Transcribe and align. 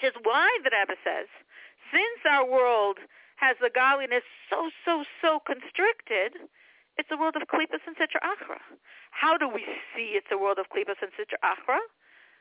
which 0.00 0.16
is 0.16 0.20
why 0.24 0.48
the 0.64 0.72
Rebbe 0.72 0.96
says, 1.04 1.28
since 1.92 2.20
our 2.24 2.48
world 2.48 2.96
has 3.36 3.56
the 3.60 3.68
godliness 3.68 4.24
so, 4.48 4.70
so, 4.84 5.04
so 5.20 5.40
constricted, 5.44 6.48
it's 6.96 7.12
a 7.12 7.16
world 7.20 7.36
of 7.36 7.44
klipas 7.48 7.84
and 7.84 7.96
sitra 7.96 8.20
achra. 8.24 8.60
How 9.12 9.36
do 9.36 9.48
we 9.48 9.64
see 9.92 10.16
it's 10.16 10.32
a 10.32 10.38
world 10.38 10.56
of 10.56 10.72
klipas 10.72 11.00
and 11.04 11.12
sitra 11.12 11.36
achra? 11.44 11.80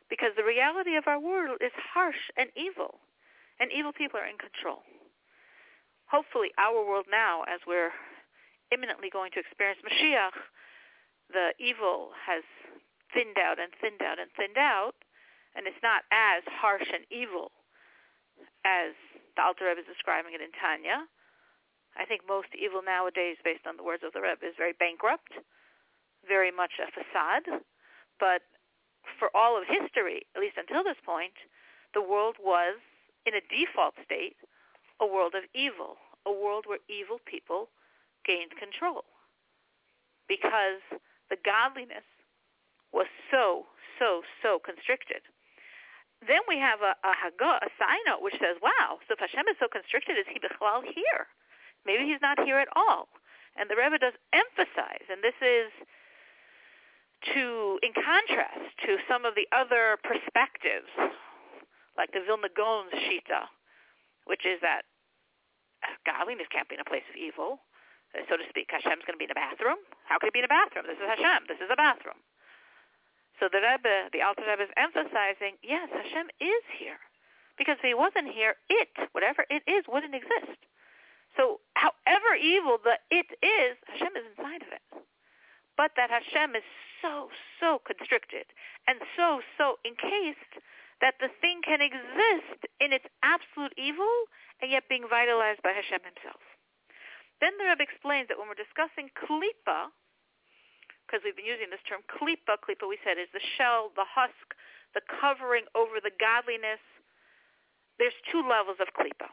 Because 0.09 0.31
the 0.37 0.47
reality 0.47 0.95
of 0.95 1.03
our 1.07 1.19
world 1.19 1.59
is 1.59 1.71
harsh 1.75 2.31
and 2.37 2.47
evil, 2.55 2.99
and 3.59 3.71
evil 3.75 3.91
people 3.91 4.19
are 4.19 4.27
in 4.27 4.39
control. 4.39 4.83
Hopefully 6.07 6.55
our 6.57 6.79
world 6.79 7.05
now, 7.11 7.43
as 7.43 7.59
we're 7.67 7.91
imminently 8.71 9.09
going 9.11 9.31
to 9.35 9.39
experience 9.39 9.83
Mashiach, 9.83 10.35
the 11.31 11.51
evil 11.59 12.15
has 12.25 12.43
thinned 13.13 13.37
out 13.37 13.59
and 13.59 13.71
thinned 13.83 14.01
out 14.01 14.17
and 14.17 14.31
thinned 14.35 14.57
out, 14.57 14.95
and 15.55 15.67
it's 15.67 15.81
not 15.83 16.03
as 16.11 16.43
harsh 16.45 16.87
and 16.93 17.05
evil 17.09 17.51
as 18.65 18.93
the 19.35 19.43
Alter 19.43 19.65
Rebbe 19.67 19.81
is 19.81 19.87
describing 19.87 20.33
it 20.33 20.41
in 20.41 20.51
Tanya. 20.55 21.07
I 21.97 22.05
think 22.05 22.21
most 22.27 22.53
evil 22.55 22.81
nowadays, 22.85 23.37
based 23.43 23.65
on 23.65 23.77
the 23.77 23.83
words 23.83 24.03
of 24.05 24.13
the 24.13 24.21
Rebbe, 24.21 24.45
is 24.45 24.55
very 24.57 24.73
bankrupt, 24.73 25.33
very 26.27 26.51
much 26.51 26.79
a 26.79 26.91
facade. 26.91 27.63
But 28.19 28.43
for 29.17 29.31
all 29.35 29.57
of 29.57 29.65
history, 29.67 30.27
at 30.35 30.41
least 30.41 30.57
until 30.57 30.83
this 30.83 30.99
point, 31.03 31.35
the 31.93 32.03
world 32.03 32.35
was, 32.37 32.77
in 33.25 33.33
a 33.33 33.43
default 33.49 33.95
state, 34.05 34.37
a 35.01 35.07
world 35.07 35.33
of 35.35 35.43
evil, 35.55 35.97
a 36.25 36.31
world 36.31 36.65
where 36.67 36.83
evil 36.87 37.19
people 37.25 37.69
gained 38.25 38.51
control. 38.59 39.03
Because 40.27 40.83
the 41.29 41.37
godliness 41.41 42.05
was 42.93 43.07
so, 43.31 43.65
so, 43.97 44.21
so 44.43 44.59
constricted. 44.59 45.23
Then 46.25 46.43
we 46.47 46.59
have 46.59 46.81
a, 46.83 46.95
a 47.03 47.13
Haggah, 47.15 47.63
a 47.63 47.71
side 47.79 48.03
note, 48.05 48.21
which 48.21 48.35
says, 48.39 48.59
wow, 48.61 48.99
so 49.07 49.15
if 49.15 49.19
Hashem 49.19 49.47
is 49.47 49.55
so 49.59 49.71
constricted, 49.71 50.19
is 50.19 50.27
he 50.27 50.39
Bechlal 50.39 50.83
here? 50.83 51.31
Maybe 51.87 52.03
he's 52.03 52.21
not 52.21 52.43
here 52.43 52.59
at 52.59 52.67
all. 52.75 53.07
And 53.55 53.71
the 53.71 53.75
Rebbe 53.79 53.97
does 53.97 54.13
emphasize, 54.35 55.07
and 55.07 55.23
this 55.23 55.35
is 55.39 55.71
to, 57.35 57.79
in 57.83 57.91
contrast 57.95 58.71
to 58.87 58.99
some 59.07 59.23
of 59.23 59.35
the 59.35 59.47
other 59.51 59.99
perspectives, 60.03 60.91
like 61.97 62.11
the 62.11 62.23
Vilna 62.23 62.47
Gaon's 62.51 62.95
Shita, 63.07 63.47
which 64.23 64.45
is 64.45 64.59
that 64.61 64.87
godliness 66.05 66.47
can't 66.51 66.67
be 66.67 66.75
in 66.75 66.83
a 66.83 66.87
place 66.87 67.03
of 67.09 67.15
evil, 67.15 67.59
so 68.27 68.35
to 68.35 68.45
speak. 68.47 68.71
Hashem's 68.71 69.03
going 69.07 69.15
to 69.15 69.21
be 69.21 69.27
in 69.27 69.35
a 69.35 69.39
bathroom. 69.39 69.79
How 70.07 70.19
could 70.19 70.31
he 70.31 70.35
be 70.35 70.43
in 70.43 70.47
a 70.47 70.51
bathroom? 70.51 70.87
This 70.87 70.99
is 70.99 71.07
Hashem. 71.07 71.47
This 71.47 71.59
is 71.59 71.71
a 71.71 71.79
bathroom. 71.79 72.19
So 73.39 73.47
the 73.47 73.63
Rebbe, 73.63 74.11
the 74.11 74.21
Alter 74.21 74.43
Rebbe 74.43 74.67
is 74.67 74.73
emphasizing, 74.75 75.55
yes, 75.63 75.87
Hashem 75.87 76.27
is 76.43 76.63
here. 76.75 76.99
Because 77.57 77.79
if 77.79 77.87
he 77.87 77.95
wasn't 77.95 78.31
here, 78.31 78.55
it, 78.67 78.91
whatever 79.11 79.47
it 79.49 79.63
is, 79.67 79.87
wouldn't 79.87 80.15
exist. 80.15 80.59
So 81.35 81.63
however 81.75 82.35
evil 82.35 82.79
the 82.83 82.99
it 83.11 83.31
is, 83.39 83.79
Hashem 83.87 84.15
is 84.15 84.27
inside 84.35 84.63
of 84.63 84.71
it. 84.75 84.83
But 85.79 85.95
that 85.95 86.11
Hashem 86.11 86.55
is 86.55 86.67
so, 87.01 87.31
so 87.59 87.79
constricted 87.87 88.43
and 88.87 88.99
so, 89.15 89.39
so 89.55 89.79
encased 89.87 90.59
that 90.99 91.15
the 91.23 91.31
thing 91.39 91.63
can 91.63 91.79
exist 91.79 92.67
in 92.83 92.91
its 92.91 93.07
absolute 93.23 93.71
evil 93.79 94.27
and 94.59 94.67
yet 94.71 94.91
being 94.91 95.07
vitalized 95.07 95.63
by 95.63 95.71
Hashem 95.71 96.03
himself. 96.03 96.43
Then 97.39 97.55
the 97.55 97.71
Rebbe 97.71 97.83
explains 97.83 98.27
that 98.27 98.35
when 98.35 98.51
we're 98.51 98.59
discussing 98.59 99.07
klipa, 99.15 99.95
because 101.09 101.25
we've 101.25 101.33
been 101.33 101.49
using 101.49 101.73
this 101.73 101.81
term 101.89 102.05
klipa. 102.05 102.61
Klipa, 102.61 102.85
we 102.85 103.01
said, 103.01 103.17
is 103.17 103.33
the 103.33 103.41
shell, 103.57 103.89
the 103.97 104.05
husk, 104.05 104.53
the 104.93 105.01
covering 105.09 105.65
over 105.73 105.97
the 105.97 106.13
godliness. 106.21 106.77
There's 107.97 108.13
two 108.29 108.45
levels 108.45 108.77
of 108.77 108.93
klipa. 108.93 109.25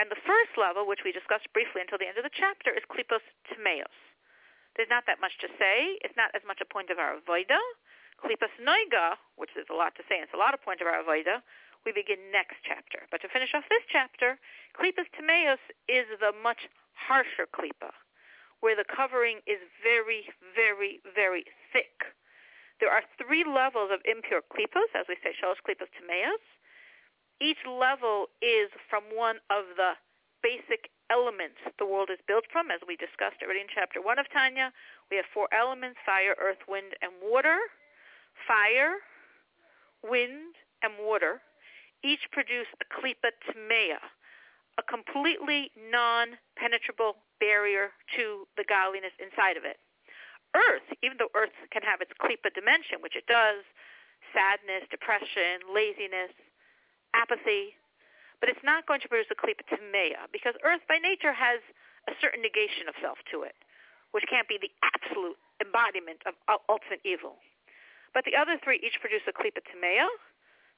And 0.00 0.08
the 0.08 0.18
first 0.24 0.56
level, 0.56 0.88
which 0.88 1.04
we 1.04 1.12
discussed 1.12 1.44
briefly 1.52 1.84
until 1.84 2.00
the 2.00 2.08
end 2.08 2.16
of 2.16 2.24
the 2.24 2.32
chapter, 2.32 2.72
is 2.72 2.80
klipos 2.88 3.20
timeos. 3.52 3.92
There's 4.80 4.88
not 4.88 5.04
that 5.04 5.20
much 5.20 5.36
to 5.44 5.48
say. 5.60 6.00
It's 6.00 6.16
not 6.16 6.32
as 6.32 6.40
much 6.48 6.64
a 6.64 6.66
point 6.66 6.88
of 6.88 6.96
our 6.96 7.20
avoida. 7.20 7.60
Klipos 8.18 8.50
noiga, 8.56 9.20
which 9.36 9.52
is 9.54 9.68
a 9.68 9.76
lot 9.76 9.92
to 10.00 10.02
say, 10.08 10.16
and 10.16 10.24
it's 10.24 10.34
a 10.34 10.40
lot 10.40 10.56
of 10.56 10.64
point 10.64 10.80
of 10.80 10.88
our 10.88 11.04
avoida, 11.04 11.44
we 11.84 11.92
begin 11.92 12.32
next 12.32 12.64
chapter. 12.64 13.04
But 13.12 13.20
to 13.20 13.28
finish 13.28 13.52
off 13.52 13.68
this 13.68 13.84
chapter, 13.92 14.40
klipos 14.72 15.06
timeos 15.12 15.60
is 15.84 16.08
the 16.16 16.32
much 16.32 16.64
harsher 16.96 17.44
klipa 17.44 17.92
where 18.60 18.76
the 18.76 18.84
covering 18.84 19.40
is 19.46 19.60
very, 19.82 20.28
very, 20.54 21.00
very 21.14 21.44
thick. 21.72 22.04
There 22.80 22.90
are 22.90 23.02
three 23.18 23.44
levels 23.44 23.90
of 23.92 24.00
impure 24.04 24.42
klipos, 24.50 24.90
as 24.98 25.06
we 25.08 25.16
say, 25.22 25.32
shalosh 25.36 25.62
klipos 25.62 25.90
tameos. 25.94 26.42
Each 27.40 27.60
level 27.66 28.30
is 28.42 28.70
from 28.88 29.04
one 29.14 29.38
of 29.50 29.64
the 29.76 29.94
basic 30.42 30.90
elements 31.10 31.58
the 31.78 31.86
world 31.86 32.10
is 32.10 32.18
built 32.26 32.44
from, 32.52 32.70
as 32.70 32.80
we 32.86 32.96
discussed 32.96 33.42
already 33.42 33.60
in 33.60 33.70
chapter 33.72 34.00
1 34.02 34.18
of 34.18 34.26
Tanya. 34.32 34.72
We 35.10 35.16
have 35.16 35.26
four 35.32 35.48
elements, 35.52 35.98
fire, 36.04 36.34
earth, 36.40 36.62
wind, 36.68 36.94
and 37.02 37.12
water. 37.22 37.58
Fire, 38.46 38.98
wind, 40.02 40.54
and 40.82 40.92
water 41.00 41.40
each 42.04 42.28
produce 42.30 42.68
a 42.78 42.86
klipa 42.92 43.32
tmeya, 43.48 43.98
a 44.78 44.84
completely 44.84 45.70
non-penetrable 45.78 47.16
barrier 47.38 47.94
to 48.16 48.46
the 48.58 48.66
godliness 48.66 49.14
inside 49.22 49.56
of 49.56 49.64
it. 49.64 49.78
Earth, 50.54 50.86
even 51.02 51.18
though 51.18 51.30
Earth 51.34 51.54
can 51.74 51.82
have 51.82 51.98
its 51.98 52.14
klipa 52.22 52.50
dimension, 52.54 53.02
which 53.02 53.18
it 53.18 53.26
does, 53.26 53.66
sadness, 54.30 54.86
depression, 54.90 55.66
laziness, 55.70 56.30
apathy, 57.14 57.74
but 58.38 58.50
it's 58.50 58.62
not 58.66 58.86
going 58.86 59.02
to 59.02 59.08
produce 59.10 59.30
a 59.30 59.38
klipa 59.38 59.66
timeya 59.66 60.26
because 60.30 60.54
Earth 60.62 60.82
by 60.86 60.98
nature 60.98 61.34
has 61.34 61.62
a 62.10 62.14
certain 62.20 62.42
negation 62.42 62.86
of 62.86 62.94
self 63.02 63.18
to 63.30 63.42
it, 63.42 63.56
which 64.12 64.26
can't 64.30 64.46
be 64.50 64.58
the 64.58 64.70
absolute 64.82 65.38
embodiment 65.62 66.22
of 66.26 66.34
ultimate 66.68 67.02
evil. 67.02 67.38
But 68.14 68.22
the 68.26 68.38
other 68.38 68.58
three 68.62 68.78
each 68.78 68.98
produce 69.02 69.26
a 69.26 69.34
klipa 69.34 69.62
timeya. 69.66 70.06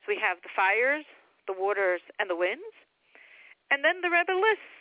So 0.04 0.12
we 0.14 0.20
have 0.20 0.40
the 0.40 0.52
fires, 0.54 1.04
the 1.44 1.56
waters, 1.56 2.00
and 2.20 2.30
the 2.30 2.36
winds. 2.36 2.64
And 3.70 3.82
then 3.82 4.00
the 4.02 4.10
Rebbe 4.10 4.32
lists 4.32 4.76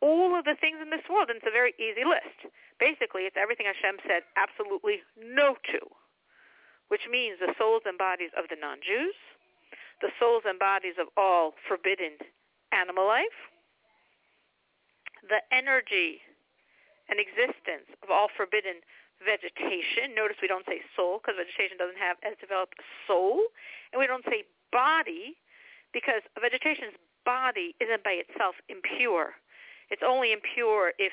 all 0.00 0.36
of 0.36 0.44
the 0.44 0.56
things 0.60 0.80
in 0.84 0.90
this 0.90 1.04
world, 1.08 1.32
and 1.32 1.40
it's 1.40 1.48
a 1.48 1.54
very 1.54 1.72
easy 1.80 2.04
list. 2.04 2.52
Basically, 2.76 3.24
it's 3.24 3.40
everything 3.40 3.64
Hashem 3.64 4.00
said 4.04 4.24
absolutely 4.36 5.00
no 5.16 5.56
to, 5.72 5.80
which 6.88 7.08
means 7.08 7.40
the 7.40 7.56
souls 7.56 7.88
and 7.88 7.96
bodies 7.96 8.32
of 8.36 8.44
the 8.52 8.60
non-Jews, 8.60 9.16
the 10.04 10.12
souls 10.20 10.44
and 10.44 10.58
bodies 10.58 11.00
of 11.00 11.08
all 11.16 11.56
forbidden 11.64 12.20
animal 12.72 13.06
life, 13.06 13.38
the 15.24 15.40
energy 15.48 16.20
and 17.08 17.16
existence 17.16 17.88
of 18.04 18.12
all 18.12 18.28
forbidden 18.36 18.84
vegetation. 19.24 20.12
Notice 20.12 20.36
we 20.42 20.48
don't 20.48 20.66
say 20.68 20.84
soul 20.92 21.20
because 21.20 21.40
vegetation 21.40 21.80
doesn't 21.80 22.00
have 22.00 22.20
as 22.20 22.36
developed 22.40 22.76
a 22.76 22.86
soul, 23.08 23.48
and 23.92 24.00
we 24.00 24.04
don't 24.04 24.24
say 24.28 24.44
body 24.68 25.40
because 25.96 26.20
vegetation's 26.36 26.98
body 27.24 27.74
isn't 27.80 28.04
by 28.04 28.20
itself 28.20 28.56
impure. 28.68 29.34
It's 29.90 30.04
only 30.04 30.32
impure 30.32 30.92
if 30.98 31.12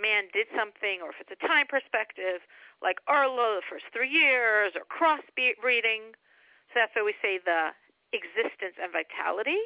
man 0.00 0.28
did 0.32 0.48
something 0.56 1.04
or 1.04 1.12
if 1.12 1.20
it's 1.20 1.32
a 1.32 1.40
time 1.46 1.66
perspective, 1.68 2.40
like 2.80 2.98
orlah 3.08 3.60
the 3.60 3.66
first 3.68 3.84
three 3.92 4.08
years 4.08 4.72
or 4.72 4.84
crossbreeding. 4.88 6.16
So 6.72 6.80
that's 6.80 6.94
why 6.96 7.04
we 7.04 7.14
say 7.20 7.38
the 7.38 7.76
existence 8.12 8.80
and 8.80 8.92
vitality 8.92 9.60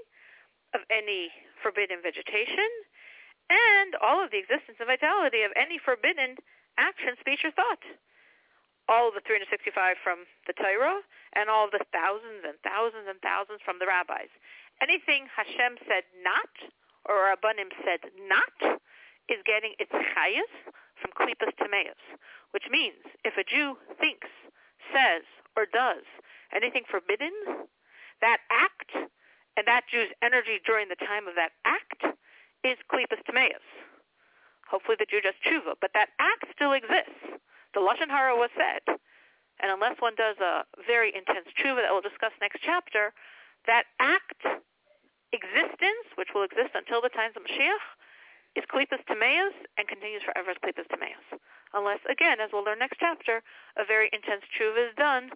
of 0.75 0.83
any 0.91 1.31
forbidden 1.63 2.03
vegetation 2.03 2.69
and 3.51 3.95
all 4.03 4.23
of 4.23 4.35
the 4.35 4.39
existence 4.43 4.83
and 4.83 4.91
vitality 4.91 5.43
of 5.47 5.55
any 5.55 5.79
forbidden 5.79 6.37
action, 6.79 7.15
speech, 7.21 7.47
or 7.47 7.55
thought. 7.55 7.83
All 8.89 9.11
the 9.11 9.23
365 9.27 9.99
from 9.99 10.31
the 10.47 10.55
Torah 10.55 11.03
and 11.35 11.51
all 11.51 11.67
the 11.67 11.83
thousands 11.91 12.47
and 12.47 12.55
thousands 12.63 13.11
and 13.11 13.19
thousands 13.19 13.59
from 13.67 13.83
the 13.83 13.87
rabbis. 13.87 14.31
Anything 14.79 15.27
Hashem 15.35 15.83
said 15.91 16.07
not, 16.23 16.53
or 17.09 17.27
Rabbanim 17.27 17.75
said 17.83 18.07
not, 18.31 18.79
is 19.27 19.43
getting 19.43 19.75
its 19.83 19.91
chayas 19.91 20.53
from 21.01 21.11
klipas 21.19 21.51
tameos, 21.59 21.99
which 22.53 22.71
means 22.71 23.03
if 23.25 23.35
a 23.35 23.45
Jew 23.45 23.77
thinks, 23.99 24.31
says, 24.95 25.27
or 25.57 25.67
does 25.67 26.07
anything 26.55 26.85
forbidden, 26.89 27.33
that 28.21 28.39
act 28.51 28.95
and 29.57 29.67
that 29.67 29.89
Jew's 29.91 30.13
energy 30.23 30.61
during 30.65 30.89
the 30.89 31.01
time 31.01 31.27
of 31.27 31.35
that 31.35 31.53
act 31.65 32.05
is 32.63 32.77
klipas 32.93 33.25
tameos. 33.25 33.65
Hopefully 34.71 34.97
the 34.99 35.07
Jew 35.07 35.21
does 35.21 35.35
tshuva, 35.41 35.75
but 35.81 35.91
that 35.95 36.11
act 36.19 36.45
still 36.55 36.73
exists. 36.73 37.16
Lashon 37.87 38.11
hara 38.11 38.35
was 38.35 38.51
said, 38.59 38.83
and 39.63 39.71
unless 39.71 39.95
one 40.03 40.19
does 40.19 40.35
a 40.43 40.67
very 40.91 41.15
intense 41.15 41.47
tshuva 41.55 41.87
that 41.87 41.95
we'll 41.95 42.03
discuss 42.03 42.35
next 42.43 42.59
chapter, 42.67 43.15
that 43.71 43.87
act 44.03 44.43
existence, 45.31 46.07
which 46.19 46.35
will 46.35 46.43
exist 46.43 46.75
until 46.75 46.99
the 46.99 47.15
times 47.15 47.39
of 47.39 47.47
Mashiach, 47.47 47.87
is 48.59 48.65
klipas 48.67 49.05
tameos 49.07 49.55
and 49.79 49.87
continues 49.87 50.27
forever 50.27 50.51
as 50.51 50.59
klipas 50.59 50.91
tameos. 50.91 51.39
Unless, 51.75 52.01
again, 52.11 52.41
as 52.43 52.51
we'll 52.53 52.65
learn 52.65 52.83
next 52.83 52.99
chapter, 52.99 53.43
a 53.79 53.85
very 53.87 54.11
intense 54.13 54.43
tshuva 54.51 54.91
is 54.91 54.95
done 54.97 55.31